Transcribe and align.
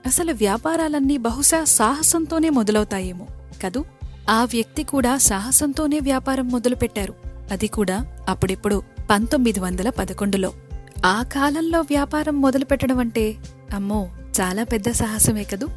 అసలు 0.05 0.33
వ్యాపారాలన్నీ 0.33 1.17
బహుశా 1.17 1.63
సాహసంతోనే 1.63 2.49
మొదలవుతాయేమో 2.49 3.27
కదూ? 3.63 3.85
ఆ 4.29 4.43
వ్యక్తి 4.43 4.83
కూడా 4.83 5.17
సాహసంతోనే 5.17 5.99
వ్యాపారం 5.99 6.47
మొదలుపెట్టారు. 6.47 7.13
అది 7.51 7.67
కూడా 7.67 8.05
అప్పుడెప్పుడు 8.29 8.83
పంతొమ్మిది 9.09 9.59
వందల 9.59 9.89
పదకొండులో. 9.89 10.53
ఆ 11.05 11.23
కాలంలో 11.23 11.81
వ్యాపారం 11.81 12.41
మొదలుపెట్టడం 12.41 12.99
అంటే 12.99 13.35
అమ్మో 13.73 14.09
చాలా 14.41 14.63
పెద్ద 14.63 14.91
సాహసమే 14.91 15.43
కదూ? 15.43 15.67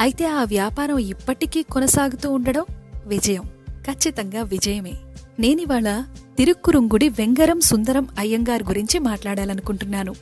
అయితే 0.00 0.26
ఆ 0.26 0.44
వ్యాపారం 0.44 0.98
ఇప్పటికీ 0.98 1.62
కొనసాగుతూ 1.62 2.32
ఉండడం 2.32 2.64
విజయం. 3.06 3.42
ఖచ్చితంగా 3.70 4.42
విజయమే. 4.42 4.92
నేనివాళ 5.40 6.04
తిరుక్కురుంగుడి 6.38 7.08
వెంగరం 7.08 7.60
సుందరం 7.60 8.08
అయ్యంగార్ 8.18 8.62
గురించి 8.62 8.98
మాట్లాడాలనుకుంటున్నాను. 8.98 10.14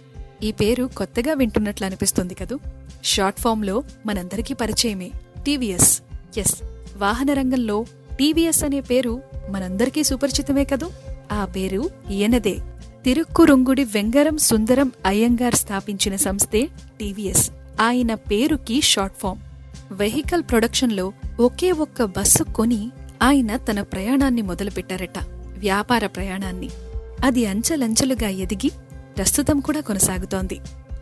ఈ 0.43 0.53
పేరు 0.53 0.91
కొత్తగా 0.97 1.35
వింటున్నట్లు 1.35 1.87
అనిపిస్తుంది 1.87 2.35
కదూ? 2.35 2.59
షార్ట్ 3.05 3.41
ఫామ్లో 3.41 3.83
మనందరికీ 4.07 4.55
పరిచయమే. 4.55 5.11
టీవీఎస్. 5.47 6.03
ఎస్. 6.39 6.57
వాహన 6.97 7.33
రంగంలో 7.33 7.85
టీవీఎస్ 8.19 8.65
అనే 8.65 8.81
పేరు 8.81 9.23
మనందరికీ 9.51 10.05
సుపరిచితమే 10.05 10.65
కదూ? 10.65 10.91
ఆ 11.33 11.45
పేరు 11.45 11.91
ఈయనదే. 12.11 12.59
తిరుక్కురుంగుడి 13.05 13.85
వెంగరం 13.85 14.39
సుందరం 14.39 14.93
అయ్యంగార్ 15.07 15.55
స్థాపించిన 15.55 16.17
సంస్థే 16.17 16.69
టీవీఎస్. 17.01 17.51
ఆయన 17.81 18.15
పేరుకి 18.15 18.81
షార్ట్ 18.81 19.17
ఫామ్. 19.21 19.39
వెహికల్ 19.93 20.43
ప్రొడక్షన్లో 20.43 21.13
ఒకే 21.41 21.73
ఒక్క 21.73 22.05
బస్సు 22.05 22.43
కొని 22.43 22.91
ఆయన 23.23 23.57
తన 23.57 23.83
ప్రయాణాన్ని 23.83 24.43
మొదలుపెట్టారట. 24.43 25.19
వ్యాపార 25.59 26.07
ప్రయాణాన్ని. 26.07 26.71
అది 27.25 27.47
అంచెలంచెలుగా 27.47 28.29
ఎదిగి 28.29 28.71
ప్రస్తుతం 29.17 29.61
కూడా 29.61 29.81
కొనసాగుతోంది. 29.81 30.61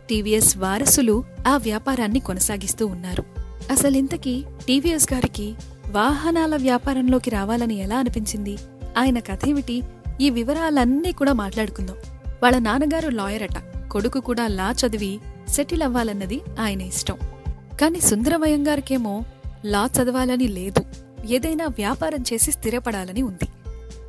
టీవీఎస్ 0.09 0.57
వారసులు 0.57 1.23
ఆ 1.47 1.57
వ్యాపారాన్ని 1.57 2.19
కొనసాగిస్తూ 2.19 2.87
ఉన్నారు. 2.87 3.23
అసలింతకీ 3.71 4.43
టీవీఎస్ 4.67 5.13
గారికి 5.13 5.53
వాహనాల 5.91 6.55
వ్యాపారంలోకి 6.55 7.29
రావాలని 7.29 7.75
ఎలా 7.75 7.97
అనిపించింది? 7.97 8.57
ఆయన 8.97 9.19
కథేమిటి? 9.19 9.83
ఈ 10.21 10.29
వివరాలన్నీ 10.29 11.11
కూడా 11.11 11.33
మాట్లాడుకుందాం. 11.33 11.95
వాళ్ళ 12.43 12.57
నాన్నగారు 12.57 13.09
లాయర్ 13.09 13.43
అట. 13.43 13.87
కొడుకు 13.91 14.19
కూడా 14.19 14.47
లా 14.47 14.71
చదివి 14.71 15.19
సెటిల్ 15.49 15.81
అవ్వాలన్నది 15.81 16.41
ఆయన 16.59 16.81
ఇష్టం. 16.81 17.17
కాని 17.81 18.01
సుందరమయం 18.01 18.67
గారికేమో 18.67 19.23
లా 19.65 19.85
చదవాలని 19.85 20.47
లేదు. 20.47 20.85
ఏదైనా 21.25 21.65
వ్యాపారం 21.65 22.23
చేసి 22.33 22.51
స్థిరపడాలని 22.51 23.21
ఉంది. 23.21 23.45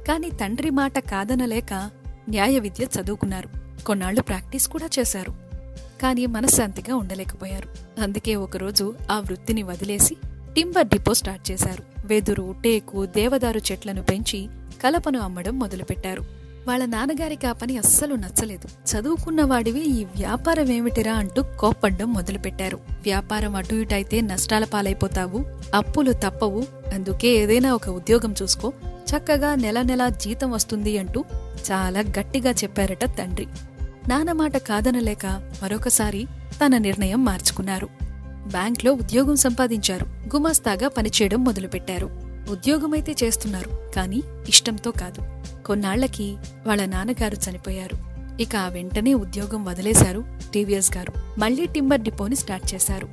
కాని 0.09 0.31
తండ్రి 0.31 0.71
మాట 0.71 0.99
కాదనలేక 0.99 1.91
న్యాయ 2.29 2.59
విద్య 2.59 2.85
చదువుకున్నారు. 2.85 3.49
కొన్నాళ్ళు 3.85 4.23
ప్రాక్టీస్ 4.23 4.69
కూడా 4.69 4.89
చేశారు. 4.99 5.33
కాని 6.03 6.27
మనశ్శాంతిగా 6.27 6.97
ఉండలేకపోయారు. 6.97 8.01
అందుకే 8.01 8.37
ఒకరోజు 8.37 8.95
ఆ 9.11 9.19
వృత్తిని 9.19 9.63
వదిలేసి 9.63 10.17
టింబర్ 10.55 10.87
డిపో 10.87 11.15
స్టార్ట్ 11.15 11.51
చేశారు. 11.51 12.07
వెదురు 12.07 12.55
టేకు 12.65 13.07
దేవదారు 13.07 13.61
చెట్లను 13.73 14.03
పెంచి 14.03 14.49
కలపను 14.81 15.19
అమ్మడం 15.19 15.59
మొదలుపెట్టారు. 15.59 16.25
వాళ్ళ 16.69 16.85
నాన్నగారికి 16.85 17.47
ఆ 17.47 17.53
పని 17.53 17.79
అస్సలు 17.79 18.15
నచ్చలేదు. 18.15 18.69
చదువుకున్న 18.91 19.45
వాడివి 19.45 19.81
ఈ 19.81 20.05
వ్యాపారం 20.05 20.71
ఏమిటిరా 20.71 21.13
అంటూ 21.13 21.45
కోప్పడ్డం 21.59 22.13
మొదలుపెట్టారు. 22.13 22.77
వ్యాపారం 22.77 23.57
అటు 23.57 23.75
ఇటైతే 23.75 24.21
నష్టాల 24.21 24.65
పాలైపోతావు 24.65 25.45
అప్పులు 25.75 26.13
తప్పవు 26.13 26.67
అందుకే 26.95 27.29
ఏదైనా 27.29 27.75
ఒక 27.75 27.89
ఉద్యోగం 27.89 28.35
చూసుకో 28.43 28.73
చక్కగా 29.11 29.55
నెల 29.55 29.83
నెలా 29.83 30.09
జీతం 30.09 30.51
వస్తుంది 30.51 30.99
అంటూ 30.99 31.25
చాలా 31.73 32.01
గట్టిగా 32.01 32.51
చెప్పారట 32.51 33.05
తండ్రి. 33.05 33.47
నానమాట 34.09 34.57
కాదనలేక 34.57 35.27
మరొకసారి 35.63 36.27
తన 36.67 36.79
నిర్ణయం 36.79 37.25
మార్చుకున్నారు. 37.25 37.89
బ్యాంక్లో 38.47 38.93
ఉద్యోగం 38.93 39.37
సంపాదించారు 39.37 40.05
గుమాస్తాగా 40.05 40.89
పనిచేయడం 40.89 41.45
మొదలుపెట్టారు. 41.45 42.30
ఉద్యోగమైతే 42.49 43.15
చేస్తున్నారు 43.25 43.71
కానీ 43.97 44.23
ఇష్టంతో 44.49 44.91
కాదు. 44.91 45.23
కొన్నాళ్ళకి 45.63 46.37
వాళ్ళ 46.67 46.85
నాన్నగారు 46.85 47.37
చనిపోయారు. 47.51 48.11
ఇక 48.43 48.57
ఆ 48.57 48.69
వెంటనే 48.69 49.15
ఉద్యోగం 49.15 49.65
వదిలేశారు 49.65 50.25
టీవీఎస్ 50.55 50.97
గారు. 50.97 51.41
మళ్ళీ 51.41 51.67
టింబర్ 51.67 52.01
డిపోని 52.01 52.37
స్టార్ట్ 52.37 52.75
చేశారు. 52.75 53.09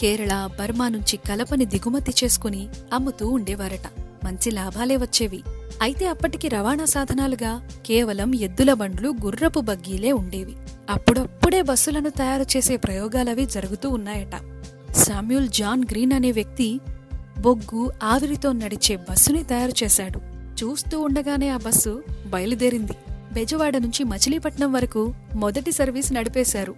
కేరళ 0.00 0.48
బర్మా 0.60 0.88
నుంచి 0.88 1.16
కలపని 1.16 1.64
దిగుమతి 1.64 2.14
చేసుకుని 2.24 2.68
అమ్ముతూ 2.92 3.28
ఉండేవారట. 3.28 4.02
మంచి 4.24 4.50
లాభాలే 4.50 4.96
వచ్చేవి. 4.96 5.42
అయితే 5.82 6.06
అప్పటికి 6.06 6.48
రవాణా 6.48 6.84
సాధనాలుగా 6.84 7.68
కేవలం 7.86 8.34
ఎద్దుల 8.34 8.72
బండ్లు 8.72 9.14
గుర్రపు 9.24 9.60
బగ్గీలే 9.60 10.12
ఉండేవి. 10.12 10.56
అప్పుడప్పుడే 10.90 11.62
బస్సులను 11.62 12.10
తయారు 12.10 12.42
చేసే 12.42 12.76
ప్రయోగాలవి 12.76 13.46
జరుగుతూ 13.46 13.90
ఉన్నాయట. 13.90 14.36
శామ్యూల్ 14.94 15.48
జాన్ 15.48 15.84
గ్రీన్ 15.90 16.12
అనే 16.12 16.32
వ్యక్తి 16.32 16.80
బొగ్గు 17.40 17.92
ఆవిరితో 18.02 18.52
నడిచే 18.52 18.96
బస్సుని 18.96 19.44
తయారు 19.44 19.84
చేశాడు. 19.84 20.18
చూస్తూ 20.62 21.00
ఉండగానే 21.00 21.48
ఆ 21.48 21.56
బస్సు 21.56 22.02
బయలుదేరింది. 22.26 22.92
బెజవాడ 23.32 23.76
నుంచి 23.76 24.04
మచిలీపట్నం 24.04 24.72
వరకు 24.72 25.14
మొదటి 25.36 25.72
సర్వీస్ 25.72 26.12
నడిపేశారు. 26.12 26.74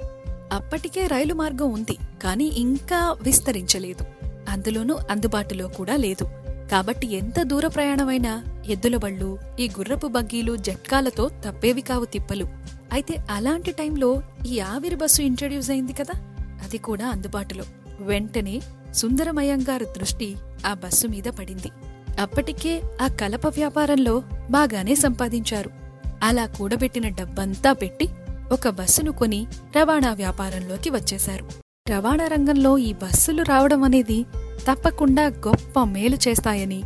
అప్పటికే 0.53 1.07
రైలు 1.07 1.35
మార్గం 1.35 1.73
ఉంది 1.73 1.97
కానీ 2.23 2.45
ఇంకా 2.45 3.17
విస్తరించలేదు. 3.23 4.05
అందులోనూ 4.49 4.99
అందుబాటులో 5.11 5.69
కూడా 5.69 5.97
లేదు. 5.97 6.25
కాబట్టి 6.71 7.15
ఎంత 7.15 7.43
దూర 7.43 7.67
ప్రయాణమైనా 7.67 8.45
ఎద్దుల 8.69 8.97
బళ్ళు 8.97 9.39
ఈ 9.61 9.69
గుర్రపు 9.69 10.07
బగ్గీలు 10.07 10.57
జట్కాలతో 10.57 11.29
తప్పేవి 11.29 11.81
కావు 11.81 12.05
తిప్పలు. 12.05 12.45
అయితే 12.93 13.15
అలాంటి 13.31 13.73
టైంలో 13.73 14.23
ఈ 14.49 14.61
ఆవిరి 14.61 14.97
బస్సు 14.97 15.23
ఇంట్రడ్యూస్ 15.23 15.71
అయింది 15.71 15.93
కదా? 15.93 16.21
అది 16.41 16.79
కూడా 16.79 17.09
అందుబాటులో. 17.09 17.65
వెంటనే 18.01 18.61
సుందరమయ్యంగారు 18.95 19.85
దృష్టి 19.85 20.37
ఆ 20.67 20.75
బస్సు 20.75 21.07
మీద 21.07 21.25
పడింది. 21.25 21.71
అప్పటికే 22.21 22.83
ఆ 23.03 23.07
కలప 23.07 23.47
వ్యాపారంలో 23.47 24.23
బాగానే 24.51 24.95
సంపాదించారు. 24.95 25.71
అలా 26.23 26.47
కూడబెట్టిన 26.47 27.09
డబ్బంతా 27.09 27.73
పెట్టి 27.73 28.09
ఒక 28.53 28.69
బస్సును 28.69 29.13
కొని 29.13 29.47
రవాణా 29.77 30.13
వ్యాపారంలోకి 30.13 30.91
వచ్చేశారు. 30.91 31.45
రవాణా 31.91 32.27
రంగంలో 32.27 32.79
ఈ 32.79 32.93
బస్సులు 32.93 33.43
రావడం 33.43 33.85
అనేది 33.85 34.23
తప్పకుండా 34.71 35.27
గొప్ప 35.27 35.85
మేలు 35.85 36.17
చేస్తాయని 36.29 36.83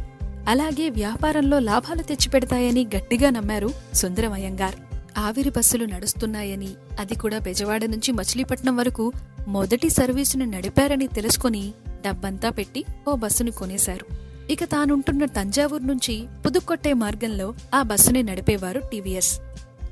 అలాగే 0.48 0.90
వ్యాపారంలో 0.90 1.58
లాభాలు 1.58 2.02
తెచ్చిపెడతాయని 2.02 2.86
గట్టిగా 2.96 3.30
నమ్మారు 3.30 3.70
సుందరమయ్యంగార్ 3.94 4.74
ఆవిరి 5.18 5.50
బస్సులు 5.50 5.84
నడుస్తున్నాయని 5.84 6.68
అది 7.00 7.14
కూడా 7.14 7.38
బెజవాడ 7.38 7.84
నుంచి 7.84 8.12
మచిలీపట్నం 8.12 8.76
వరకు 8.76 9.12
మొదటి 9.48 9.90
సర్వీసును 9.90 10.44
నడిపారని 10.44 11.06
తెలుసుకుని 11.06 11.74
డబ్బంతా 12.06 12.50
పెట్టి 12.50 12.84
ఓ 13.08 13.16
బస్సును 13.16 13.50
కొనేశారు. 13.50 14.06
ఇక 14.52 14.64
తానుంటున్న 14.64 15.24
తంజావూరు 15.24 15.82
నుంచి 15.82 16.26
పుదుక్కొట్టే 16.46 16.92
మార్గంలో 16.92 17.54
ఆ 17.74 17.82
బస్సుని 17.82 18.22
నడిపేవారు 18.22 18.80
టీవీఎస్. 18.80 19.40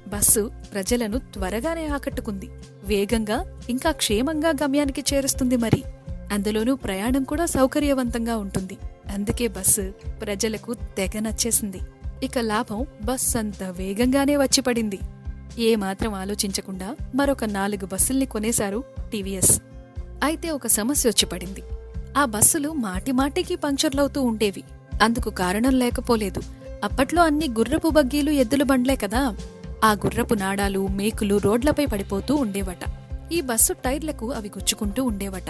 బస్సు 0.09 0.50
ప్రజలను 0.73 1.19
త్వరగానే 1.19 1.87
ఆకట్టుకుంది. 1.87 2.50
వేగంగా 2.84 3.59
ఇంకా 3.71 3.91
క్షేమంగా 3.91 4.49
గమ్యానికి 4.50 5.05
చేరుస్తుంది 5.15 5.56
మరి. 5.56 5.83
అందులోనూ 6.33 6.75
ప్రయాణం 6.75 7.25
కూడా 7.25 7.47
సౌకర్యవంతంగా 7.47 8.37
ఉంటుంది. 8.37 8.79
అందుకే 9.12 9.49
బస్సు 9.49 9.93
ప్రజలకు 10.23 10.75
తెగ 10.75 11.19
నచ్చేసింది. 11.19 11.81
ఇక 12.23 12.39
లాభం 12.39 12.87
బస్ 13.05 13.37
అంత 13.37 13.62
వేగంగానే 13.62 14.37
వచ్చి 14.37 14.61
పడింది. 14.61 14.99
ఏమాత్రం 15.59 16.15
ఆలోచించకుండా 16.15 16.97
మరొక 17.15 17.44
నాలుగు 17.44 17.87
బస్సుల్ని 17.87 18.26
కొనేశారు 18.26 18.85
టీవీఎస్. 19.12 19.61
అయితే 20.25 20.50
ఒక 20.50 20.67
సమస్య 20.67 21.08
వచ్చి 21.08 21.26
పడింది. 21.26 21.62
ఆ 22.19 22.25
బస్సులు 22.25 22.73
మాటిమాటికి 22.73 23.56
పంక్చర్లవుతూ 23.56 24.23
ఉండేవి. 24.23 24.64
అందుకు 25.03 25.31
కారణం 25.31 25.73
లేకపోలేదు. 25.73 26.41
అప్పట్లో 26.85 27.23
అన్ని 27.23 27.49
గుర్రపు 27.59 27.88
బగ్గీలు 27.88 28.31
ఎద్దుల 28.31 28.62
బండ్లే 28.62 28.97
కదా. 28.97 29.37
ఆ 29.85 29.93
గుర్రపు 29.93 30.35
నాడాలు 30.35 30.87
మేకులు 30.87 31.37
రోడ్లపై 31.38 31.87
పడిపోతూ 31.87 32.35
ఉండేవట. 32.35 32.79
ఈ 33.32 33.41
బస్సు 33.41 33.73
టైర్లకు 33.73 34.32
అవి 34.32 34.49
గుచ్చుకుంటూ 34.49 35.05
ఉండేవట. 35.05 35.44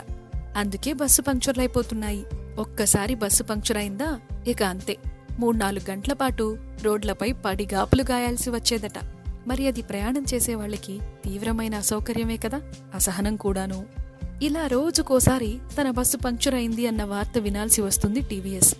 అందుకే 0.56 0.92
బస్సు 0.92 1.22
పంక్చర్లైపోతున్నాయి 1.22 2.24
ఒక్కసారి 2.58 3.14
బస్సు 3.14 3.42
పంక్చర్ 3.42 3.78
అయిందా? 3.78 4.20
ఇక 4.48 4.62
అంతే. 4.62 4.96
మూడు 5.38 5.56
నాలుగు 5.56 5.90
గంటల 5.90 6.12
పాటు 6.12 6.58
రోడ్లపై 6.82 7.32
పడి 7.32 7.68
గాపులు 7.74 8.04
గాయాల్సి 8.10 8.50
వచ్చేదట. 8.50 9.04
మరి 9.46 9.66
అది 9.66 9.82
ప్రయాణం 9.82 10.24
చేసేవాళ్ళకి 10.34 11.00
తీవ్రమైన 11.24 11.74
అసౌకర్యమే 11.74 12.36
కదా. 12.36 12.60
అసహనం 12.94 13.36
కూడాను. 13.36 14.01
ఇలా 14.42 14.66
రోజుకోసారి 14.66 15.58
తన 15.80 15.90
బస్సు 15.90 16.16
పంక్చర్ 16.16 16.54
అయింది 16.54 16.86
అన్న 16.86 17.04
వార్త 17.04 17.38
వినాల్సి 17.38 17.80
వస్తుంది 17.80 18.20
టీవీఎస్. 18.20 18.74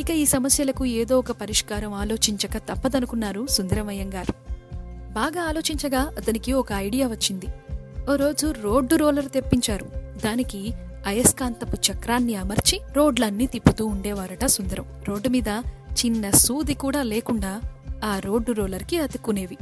ఇక 0.00 0.10
ఈ 0.10 0.24
సమస్యలకు 0.24 0.84
ఏదో 0.84 1.18
ఒక 1.18 1.32
పరిష్కారం 1.32 1.92
ఆలోచించక 1.92 2.56
తప్పదనుకున్నారు 2.56 3.46
సుందరమయ్యం 3.46 4.14
గారు. 4.14 4.32
బాగా 5.12 5.42
ఆలోచించగా 5.42 6.00
అతనికి 6.00 6.52
ఒక 6.52 6.72
ఐడియా 6.72 7.06
వచ్చింది. 7.06 7.46
ఓ 8.12 8.16
రోజు 8.16 8.54
రోడ్డు 8.62 8.96
రోలర్ 8.96 9.30
తెప్పించారు. 9.30 9.86
దానికి 10.24 10.72
అయస్కాంతపు 11.06 11.92
చక్రాన్ని 11.92 12.34
అమర్చి 12.34 12.80
రోడ్లన్నీ 12.92 13.46
తిప్పుతూ 13.46 13.86
ఉండేవారట 13.86 14.46
సుందరం. 14.46 14.84
రోడ్డు 15.08 15.28
మీద 15.28 15.48
చిన్న 15.92 16.30
సూది 16.30 16.74
కూడా 16.74 17.02
లేకుండా 17.02 17.60
ఆ 18.04 18.18
రోడ్డు 18.18 18.52
రోలర్కి 18.52 18.98
అతుక్కునేవి. 18.98 19.56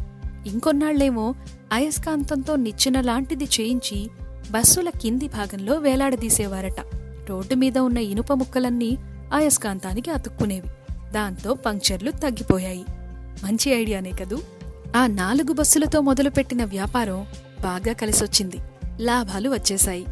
ఇంకొన్నాళ్ళేమో 0.47 1.35
అయస్కాంతంతో 1.73 2.57
నిచ్చెన 2.57 3.01
లాంటిది 3.01 3.45
చేయించి 3.45 4.11
బస్సుల 4.51 4.91
కింది 4.91 5.29
భాగంలో 5.29 5.75
వేలాడదీసేవారట. 5.75 6.81
రోడ్డు 7.29 7.55
మీద 7.55 7.79
ఉన్న 7.79 7.99
ఇనుప 7.99 8.33
ముక్కలన్నీ 8.33 8.99
అయస్కాంతానికి 9.35 10.11
అతుక్కునేవి. 10.11 10.69
దాంతో 11.11 11.55
పంక్చర్లు 11.55 12.11
తగ్గిపోయాయి. 12.11 12.85
మంచి 13.45 13.71
ఐడియానే 13.71 14.11
కదూ? 14.11 14.39
ఆ 14.97 15.07
నాలుగు 15.07 15.53
బస్సులతో 15.53 16.01
మొదలుపెట్టిన 16.01 16.65
వ్యాపారం 16.65 17.27
బాగా 17.63 17.93
కలిసొచ్చింది. 17.93 18.57
లాభాలు 19.01 19.51
వచ్చేశాయి. 19.51 20.07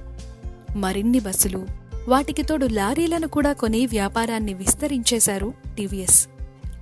మరిన్ని 0.76 1.20
బస్సులు 1.20 1.66
వాటికి 2.08 2.42
తోడు 2.42 2.66
లారీలను 2.66 3.28
కూడా 3.28 3.52
కొని 3.52 3.86
వ్యాపారాన్ని 3.86 4.54
విస్తరించేశారు 4.54 5.54
టీవీఎస్. 5.76 6.28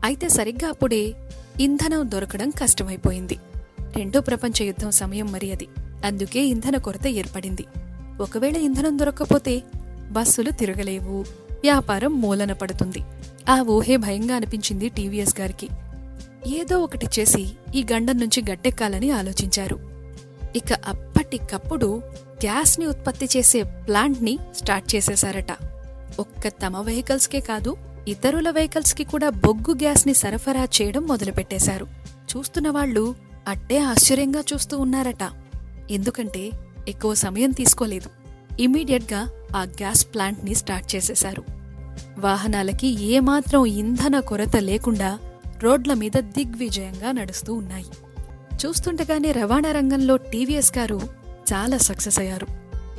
అయితే 0.04 0.28
సరిగ్గా 0.28 0.68
అప్పుడే 0.68 1.14
ఇంధనం 1.60 2.10
దొరకడం 2.10 2.50
కష్టమైపోయింది. 2.50 3.38
రెండో 3.96 4.20
ప్రపంచ 4.20 4.62
యుద్ధం 4.62 4.90
సమయం 4.90 5.32
మరి 5.32 5.52
అది. 5.52 5.68
అందుకే 6.04 6.40
ఇంధన 6.40 6.76
కొరత 6.76 7.06
ఏర్పడింది. 7.06 7.64
ఒకవేళ 8.20 8.56
ఇంధనం 8.56 8.98
దొరక్కపోతే 8.98 9.62
బస్సులు 10.10 10.50
తిరగలేవు. 10.50 11.24
వ్యాపారం 11.50 12.20
మూలన 12.20 12.52
పడుతుంది. 12.52 12.98
ఆ 13.48 13.60
ఊహే 13.60 13.96
భయంగా 13.96 14.34
అనిపించింది 14.34 14.88
టీవీఎస్ 14.88 15.40
గారికి. 15.40 15.68
ఏదో 16.46 16.78
ఒకటి 16.78 17.06
చేసి 17.20 17.52
ఈ 17.74 17.86
గండం 17.92 18.18
నుంచి 18.18 18.42
గట్టెక్కాలని 18.52 19.10
ఆలోచించారు. 19.10 19.78
ఇక 20.56 20.72
అప్పటికప్పుడు 20.72 22.02
గ్యాస్ని 22.44 22.86
ఉత్పత్తి 22.86 23.28
చేసే 23.36 23.62
ప్లాంట్ని 23.62 24.38
స్టార్ట్ 24.56 24.94
చేసేశారట. 24.94 25.52
ఒక్క 26.18 26.48
తమ 26.48 26.80
వెహికల్స్కే 26.80 27.40
కాదు 27.40 27.76
ఇతరుల 28.08 28.50
వెహికల్స్కి 28.50 29.04
కూడా 29.04 29.28
బొగ్గు 29.28 29.74
గ్యాస్ని 29.74 30.14
సరఫరా 30.14 30.64
చేయడం 30.64 31.06
మొదలుపెట్టేశారు. 31.06 31.86
చూస్తున్న 32.36 32.70
వాళ్ళు 32.70 33.14
అట్టే 33.48 33.78
ఆశ్చర్యంగా 33.78 34.40
చూస్తూ 34.54 34.78
ఉన్నారట. 34.78 35.43
ఎందుకంటే 35.90 36.50
ఎక్కువ 36.88 37.14
సమయం 37.14 37.50
తీసుకోలేదు. 37.50 38.10
ఇమీడియట్గా 38.60 39.28
ఆ 39.56 39.62
గ్యాస్ 39.62 40.06
ప్లాంట్ని 40.14 40.54
స్టార్ట్ 40.54 40.96
చేసేశారు. 40.96 41.44
వాహనాలకి 42.18 43.04
ఏమాత్రం 43.04 43.66
ఇంధన 43.66 44.20
కొరత 44.20 44.56
లేకుండా 44.56 45.18
రోడ్ల 45.62 45.94
మీద 45.94 46.12
దిగ్విజయంగా 46.18 47.12
నడుస్తూ 47.12 47.54
ఉన్నాయి. 47.54 47.84
చూస్తుండగానే 48.66 49.32
రవాణా 49.32 49.72
రంగంలో 49.72 50.16
టీవీఎస్ 50.16 50.78
గారు 50.78 51.00
చాలా 51.52 51.78
సక్సెస్ 51.78 52.18
అయ్యారు. 52.18 52.46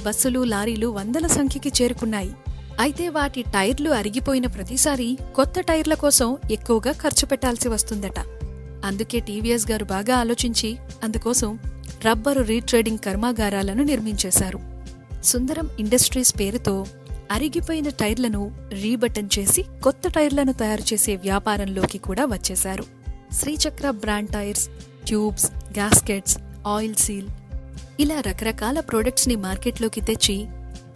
బస్సులు 0.05 0.43
లారీలు 0.43 0.87
వందల 0.87 1.27
సంఖ్యకి 1.27 1.83
చేరుకున్నాయి. 1.83 2.35
అయితే 2.79 3.09
వాటి 3.09 3.41
టైర్లు 3.41 3.89
అరిగిపోయిన 3.89 4.47
ప్రతిసారి 4.47 5.17
కొత్త 5.35 5.59
టైర్ల 5.59 5.93
కోసం 5.93 6.37
ఎక్కువగా 6.51 6.91
ఖర్చు 6.91 7.25
పెట్టాల్సి 7.25 7.69
వస్తుందట. 7.69 8.19
అందుకే 8.85 9.19
టీవీఎస్ 9.19 9.71
గారు 9.71 9.85
బాగా 9.85 10.15
ఆలోచించి 10.15 10.77
అందుకోసం 11.03 11.59
రబ్బరు 12.07 12.41
రీట్రేడింగ్ 12.41 12.97
కర్మాగారాలను 12.97 13.83
నిర్మించేశారు. 13.83 14.59
సుందరం 15.23 15.69
ఇండస్ట్రీస్ 15.79 16.39
పేరుతో 16.39 16.85
అరిగిపోయిన 17.31 17.89
టైర్లను 17.89 18.51
రీబటన్ 18.69 19.29
చేసి 19.39 19.65
కొత్త 19.83 20.07
టైర్లను 20.07 20.53
తయారు 20.53 20.93
చేసే 20.93 21.15
వ్యాపారంలోకి 21.15 21.97
కూడా 21.97 22.25
వచ్చేశారు. 22.25 22.83
Srichakra 23.33 23.89
brand 23.89 24.29
tyres 24.29 24.69
tubes 25.05 25.45
gaskets 25.45 26.37
oil 26.67 26.95
seal 26.95 27.27
ఇలా 27.99 28.21
రకరకాల 28.21 28.79
ప్రొడక్ట్స్ని 28.79 29.35
మార్కెట్లోకి 29.35 30.01
తెచ్చి 30.01 30.45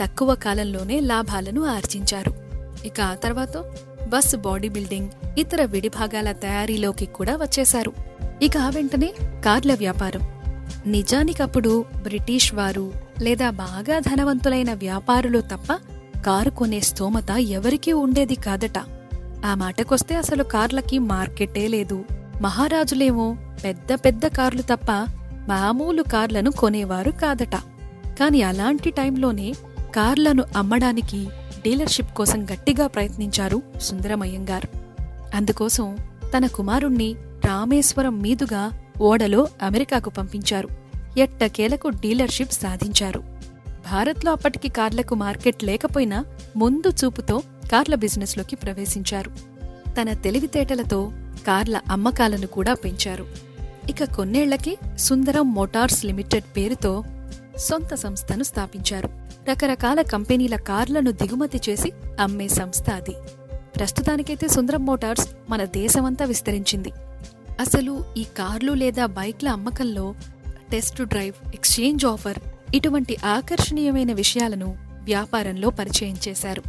తక్కువ 0.01 0.35
కాలంలోనే 0.35 0.99
లాభాలను 0.99 1.65
ఆర్జించారు. 1.65 2.33
ఇక 2.85 3.01
ఆ 3.01 3.13
తర్వాత 3.13 3.57
బస్ 4.09 4.35
బాడీ 4.35 4.69
బిల్డింగ్ 4.69 5.09
ఇతర 5.37 5.65
విడిభాగాల 5.65 6.31
తయారీలోకి 6.31 7.05
కూడా 7.05 7.35
వచ్చేశారు. 7.35 7.93
ఇక 8.41 8.57
ఆ 8.57 8.69
వెంటనే 8.69 9.13
కార్ల 9.45 9.73
వ్యాపారం. 9.73 10.38
నిజానికప్పుడు 10.87 11.85
బ్రిటిష్ 12.03 12.53
వారు 12.53 12.93
లేదా 13.21 13.49
బాగా 13.49 13.99
ధనవంతులైన 13.99 14.73
వ్యాపారులు 14.73 15.39
తప్ప 15.39 15.73
కారు 16.25 16.49
కొనే 16.49 16.79
స్తోమత 16.79 17.31
ఎవరికీ 17.31 17.91
ఉండేది 17.91 18.35
కాదట. 18.35 18.77
ఆ 19.45 19.55
మాటకొస్తే 19.55 20.15
అసలు 20.15 20.43
కార్లకి 20.43 20.99
మార్కెటే 20.99 21.67
లేదు. 21.67 22.05
మహారాజులేమో 22.41 23.37
పెద్ద 23.63 23.93
పెద్ద 23.93 24.27
కార్లు 24.27 24.61
తప్ప 24.61 24.91
మామూలు 25.47 26.03
కార్లను 26.03 26.51
కొనేవారు 26.51 27.11
కాదట. 27.11 27.55
కాని 28.19 28.43
అలాంటి 28.43 28.91
టైంలోనే 28.91 29.53
కార్లను 29.95 30.43
అమ్మడానికి 30.57 31.27
డీలర్షిప్ 31.63 32.13
కోసం 32.13 32.45
గట్టిగా 32.45 32.87
ప్రయత్నించారు 32.87 33.61
సుందరమయ్యంగార్. 33.81 34.65
అందుకోసం 35.35 35.97
తన 36.37 36.45
కుమారుణ్ణి 36.45 37.15
రామేశ్వరం 37.45 38.19
మీదుగా 38.21 38.71
ఓడలో 39.01 39.47
అమెరికాకు 39.61 40.09
పంపించారు. 40.09 40.69
ఎట్టకేలకు 41.17 41.87
డీలర్షిప్ 41.87 42.53
సాధించారు. 42.53 43.19
భారత్లో 43.67 44.31
అప్పటికి 44.31 44.69
కార్లకు 44.69 45.15
మార్కెట్ 45.15 45.63
లేకపోయినా 45.63 46.25
ముందు 46.57 46.89
చూపుతో 47.05 47.41
కార్ల 47.71 47.95
బిజినెస్లోకి 47.95 48.55
ప్రవేశించారు. 48.55 49.31
తన 50.01 50.13
తెలివితేటలతో 50.13 51.11
కార్ల 51.47 51.81
అమ్మకాలను 51.91 52.47
కూడా 52.47 52.73
పెంచారు. 52.73 53.27
ఇక 53.89 54.03
కొన్నేళ్ళకి 54.03 54.77
సుందరం 54.97 55.53
మోటార్స్ 55.53 56.05
లిమిటెడ్ 56.05 56.57
పేరుతో 56.57 57.03
సొంత 57.57 57.95
సంస్థను 57.95 58.43
స్థాపించారు. 58.43 59.09
రకరకాల 59.49 60.01
కంపెనీల 60.01 60.55
కార్లను 60.55 61.11
దిగుమతి 61.11 61.61
చేసి 61.69 61.91
అమ్మే 62.19 62.47
సంస్థ 62.47 62.89
అది. 62.89 63.15
ప్రస్తుతానికైతే 63.77 64.47
సుందరం 64.47 64.85
మోటార్స్ 64.85 65.27
మన 65.49 65.63
దేశమంతా 65.63 66.25
విస్తరించింది. 66.25 66.91
అసలు 67.59 68.03
ఈ 68.17 68.23
కార్లు 68.23 68.73
లేదా 68.73 69.05
బైక్ల 69.05 69.49
అమ్మకంలో 69.49 70.15
టెస్ట్ 70.71 71.01
డ్రైవ్ 71.01 71.33
ఎక్స్చేంజ్ 71.53 72.05
ఆఫర్ 72.05 72.37
ఇటువంటి 72.75 73.17
ఆకర్షణీయమైన 73.25 74.13
విషయాలను 74.13 74.77
వ్యాపారంలో 75.03 75.69
పరిచయం 75.69 76.17
చేశారు. 76.27 76.63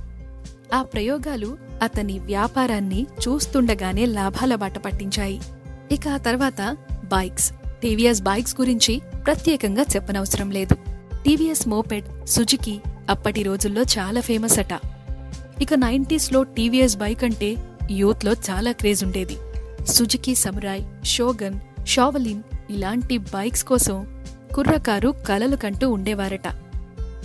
ఆ 0.75 0.82
ప్రయోగాలు 0.82 1.58
అతని 1.82 2.19
వ్యాపారాన్ని 2.19 3.06
చూస్తుండగానే 3.28 4.06
లాభాల 4.06 4.54
బాట 4.54 4.78
పట్టించాయి. 4.78 5.40
ఇక 5.92 6.08
ఆ 6.08 6.16
తర్వాత 6.16 6.76
బైక్స్ 7.04 7.52
టీవీఎస్ 7.82 8.22
బైక్స్ 8.22 8.60
గురించి 8.60 9.02
ప్రత్యేకంగా 9.26 9.82
చెప్పనవసరం 9.82 10.50
లేదు. 10.50 10.74
టీవీఎస్ 11.24 11.69
మోపెడ్ 11.69 12.26
సుజుకి 12.26 12.81
అప్పటి 13.10 13.43
రోజుల్లో 13.43 13.82
చాలా 13.82 14.20
ఫేమస్ 14.20 14.58
అట. 14.58 14.72
ఇక 15.62 15.74
నైంటీస్లో 15.74 16.43
టీవీఎస్ 16.43 16.96
బైక్ 16.96 17.24
అంటే 17.24 17.56
యూత్లో 17.91 18.32
చాలా 18.32 18.72
క్రేజ్ 18.72 19.05
ఉండేది. 19.05 19.36
సుజుకి 19.91 20.35
సమురాయ్ 20.35 21.05
షోగన్ 21.05 21.61
షావలిన్ 21.87 22.43
ఇలాంటి 22.70 23.19
బైక్స్ 23.19 23.65
కోసం 23.65 24.23
కుర్రకారు 24.55 25.15
కలలు 25.27 25.56
కంటూ 25.56 25.91
ఉండేవారట. 25.91 26.55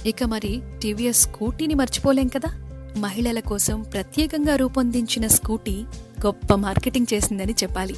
ఇక 0.06 0.24
మరి 0.24 0.62
టీవీఎస్ 0.82 1.22
స్కూటీని 1.22 1.74
మర్చిపోలేం 1.74 2.28
కదా? 2.28 2.50
మహిళల 2.98 3.40
కోసం 3.40 3.82
ప్రత్యేకంగా 3.82 4.56
రూపొందించిన 4.56 5.28
స్కూటీ 5.28 5.84
గొప్ప 6.26 6.54
మార్కెటింగ్ 6.56 7.14
చేసిందని 7.14 7.56
చెప్పాలి. 7.64 7.96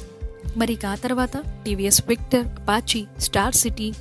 మరి 0.56 0.78
ఆ 0.86 0.94
తర్వాత 0.94 1.36
టీవీఎస్ 1.36 2.02
విక్టర్ 2.08 2.46
పాచి 2.68 3.06
స్టార్ 3.18 3.54
సిటీ 3.54 3.92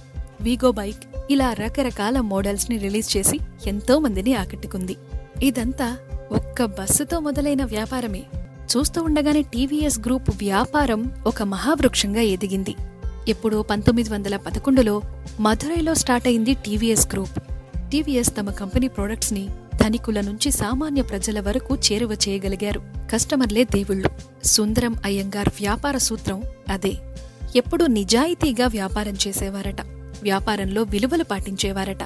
వీగో 0.41 0.71
బైక్ 0.71 1.31
ఇలా 1.31 1.53
రకరకాల 1.53 2.19
మోడల్స్ని 2.19 2.77
రిలీజ్ 2.77 3.17
చేసి 3.17 3.39
ఎంతో 3.67 3.99
మందిని 3.99 4.33
ఆకట్టుకుంది. 4.33 4.95
ఇదంతా 5.43 5.97
ఒక్క 6.31 6.65
బస్సుతో 6.65 7.19
మొదలైన 7.19 7.65
వ్యాపారమే. 7.65 8.23
చూస్తూ 8.67 9.03
ఉండగానే 9.03 9.41
టీవీఎస్ 9.41 9.99
గ్రూప్ 9.99 10.29
వ్యాపారం 10.29 11.13
ఒక 11.27 11.43
మహావృక్షంగా 11.43 12.21
ఎదిగింది. 12.21 12.75
ఎప్పుడో 13.27 13.61
పంతొమ్మిది 13.61 14.09
వందల 14.09 14.37
పదకొండులో 14.37 15.01
మధురైలో 15.39 15.93
స్టార్ట్ 15.93 16.27
అయింది 16.27 16.53
టీవీఎస్ 16.53 17.07
గ్రూప్. 17.13 17.39
టీవీఎస్ 17.89 18.37
తమ 18.37 18.51
కంపెనీ 18.51 18.87
ప్రొడక్ట్స్ని 18.87 19.49
ధనికుల 19.75 20.21
నుంచి 20.21 20.51
సామాన్య 20.51 21.01
ప్రజల 21.01 21.39
వరకు 21.39 21.75
చేరువ 21.75 22.13
చేయగలిగారు 22.13 22.81
కస్టమర్లే 23.13 23.63
దేవుళ్ళు. 23.63 24.09
సుందరం 24.45 24.95
అయ్యంగార్ 25.05 25.49
వ్యాపార 25.49 25.97
సూత్రం 25.97 26.43
అదే. 26.69 26.97
ఎప్పుడూ 27.55 27.87
నిజాయితీగా 27.87 28.67
వ్యాపారం 28.67 29.17
చేసేవారట. 29.27 29.81
వ్యాపారంలో 30.21 30.83
విలువలు 30.83 31.23
పాటించేవారట. 31.23 32.03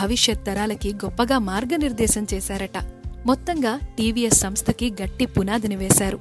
భవిష్యత్ 0.00 0.46
తరాలకి 0.46 0.94
గొప్పగా 0.94 1.38
మార్గనిర్దేశం 1.38 2.26
చేశారట. 2.34 3.01
మొత్తంగా 3.26 3.80
టీవీఎస్ 3.98 4.40
సంస్థకి 4.40 4.90
గట్టి 5.02 5.26
పునాదిని 5.26 5.76
వేశారు. 5.76 6.18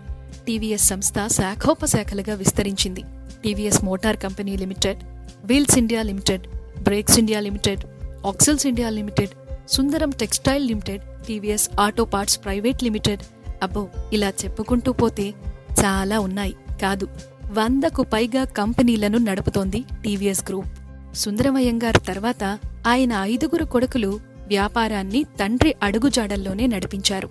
టీవీఎస్ 0.48 0.88
సంస్థ 0.88 1.16
శాఖోపశాఖలుగా 1.28 2.34
విస్తరించింది. 2.36 3.04
TVS 3.44 3.84
motor 3.84 4.18
company 4.18 4.58
limited 4.58 4.98
wheels 5.46 5.78
India 5.78 6.02
limited 6.02 6.48
brakes 6.84 7.20
India 7.20 7.40
limited 7.40 7.84
axles 8.26 8.68
India 8.68 8.90
limited 8.90 9.30
Sundaram 9.70 10.10
textile 10.10 10.68
limited 10.68 11.02
TVS 11.28 11.70
auto 11.80 12.06
parts 12.06 12.44
private 12.44 12.84
limited 12.84 13.22
అబ్బో 13.64 13.88
ఇలా 14.14 14.30
చెప్పుకుంటూ 14.30 14.92
పోతే 14.92 15.34
చాలా 15.80 16.20
ఉన్నాయి. 16.20 16.56
కాదు 16.82 17.08
వందకు 17.52 18.02
పైగా 18.04 18.44
కంపెనీలను 18.44 19.18
నడుపుతోంది 19.18 19.84
టీవీఎస్ 20.04 20.44
గ్రూప్. 20.50 20.68
సుందరమయ్యంగారు 21.16 22.00
తర్వాత 22.00 22.44
ఆయన 22.88 23.14
ఐదుగురు 23.22 23.66
కొడుకులు 23.66 24.20
వ్యాపారాన్ని 24.52 25.24
తండ్రి 25.40 25.72
అడుగుజాడల్లోనే 25.84 26.66
నడిపించారు. 26.68 27.30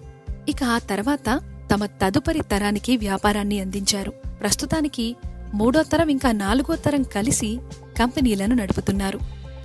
ఇక 0.48 0.60
ఆ 0.64 0.78
తర్వాత 0.90 1.28
తమ 1.72 1.86
తదుపరి 1.86 2.42
తరానికి 2.52 2.92
వ్యాపారాన్ని 2.96 3.60
అందించారు. 3.60 4.12
ప్రస్తుతానికి 4.40 5.06
మూడో 5.54 5.80
తరం 5.82 6.08
ఇంకా 6.08 6.30
నాలుగో 6.32 6.74
తరం 6.76 7.02
కలిసి 7.14 7.50
కంపెనీలను 7.98 8.54
నడుపుతున్నారు. 8.54 9.18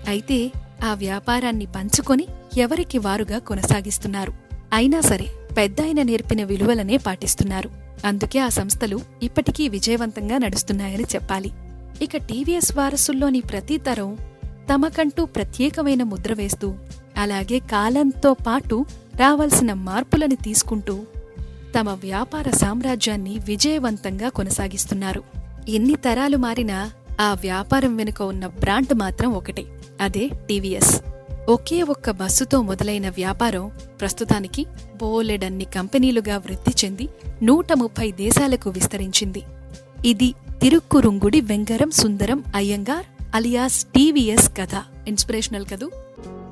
అయితే 0.08 0.52
ఆ 0.84 0.94
వ్యాపారాన్ని 0.94 1.68
పంచుకొని 1.76 2.26
ఎవరికి 2.58 2.98
వారుగా 2.98 3.38
కొనసాగిస్తున్నారు? 3.50 4.34
అయినా 4.74 5.00
సరే 5.02 5.28
పెద్దాయన 5.58 6.02
నేర్పిన 6.02 6.42
విలువలనే 6.44 6.98
పాటిస్తున్నారు. 6.98 7.70
అందుకే 8.06 8.40
ఆ 8.40 8.50
సంస్థలు 8.50 8.98
ఇప్పటికీ 9.24 9.64
విజయవంతంగా 9.70 10.38
నడుస్తున్నాయని 10.38 11.06
చెప్పాలి. 11.16 11.52
ఇక 12.02 12.18
టీవీఎస్ 12.30 12.72
వారసుల్లోని 12.78 13.42
ప్రతి 13.42 13.78
తరం 13.78 14.10
తమకంటూ 14.74 15.22
ప్రత్యేకమైన 15.36 16.04
ముద్ర 16.04 16.34
వేస్తూ 16.34 16.68
అలాగే 17.18 17.60
కాలంతో 17.60 18.34
పాటు 18.34 18.86
రావాల్సిన 19.16 19.74
మార్పులని 19.74 20.36
తీసుకుంటూ 20.36 21.00
తమ 21.80 21.90
వ్యాపార 21.90 22.50
సామ్రాజ్యాన్ని 22.50 23.40
విజయవంతంగా 23.46 24.30
కొనసాగిస్తున్నారు. 24.30 25.24
ఎన్ని 25.70 25.96
తరాలు 25.96 26.38
మారినా 26.38 26.92
ఆ 27.22 27.34
వ్యాపారం 27.34 27.96
వెనుక 27.96 28.22
ఉన్న 28.22 28.48
బ్రాండ్ 28.48 28.94
మాత్రం 28.94 29.34
ఒకటే 29.34 29.66
అదే 30.02 30.28
టీవీఎస్. 30.28 31.02
ఒకే 31.50 31.82
ఒక్క 31.82 32.12
బస్సుతో 32.12 32.62
మొదలైన 32.62 33.10
వ్యాపారం 33.10 33.72
ప్రస్తుతానికి 34.00 34.66
బోలెడన్ని 35.02 35.66
కంపెనీలుగా 35.66 36.38
వృద్ధి 36.38 36.86
చెంది 36.86 37.10
నూట 37.44 37.74
ముప్పై 37.74 38.12
దేశాలకు 38.12 38.70
విస్తరించింది. 38.70 39.44
ఇది 40.06 40.34
తిరుక్కురుంగుడి 40.62 41.42
వెంగరం 41.42 41.92
సుందరం 41.92 42.44
అయ్యంగార్ 42.56 43.06
అలియాస్ 43.36 43.86
టీవీఎస్ 43.86 44.50
కథ. 44.50 44.84
ఇన్స్పిరేషనల్ 45.08 45.66
కదూ? 45.66 45.92